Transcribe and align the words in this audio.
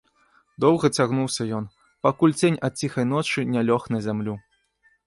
Доўга 0.63 0.89
цягнуўся 1.01 1.47
ён, 1.57 1.69
пакуль 2.09 2.35
цень 2.41 2.61
ад 2.69 2.73
ціхай 2.83 3.05
ночы 3.15 3.47
не 3.53 3.61
лёг 3.71 3.81
на 3.97 4.07
зямлю. 4.09 4.35